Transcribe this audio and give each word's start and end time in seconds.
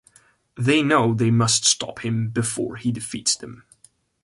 They 0.57 0.81
know 0.81 1.13
they 1.13 1.29
must 1.29 1.63
stop 1.63 2.03
him 2.03 2.29
before 2.29 2.77
he 2.77 2.91
defeats 2.91 3.35
them. 3.35 3.65